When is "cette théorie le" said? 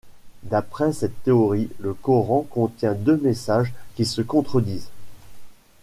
0.93-1.93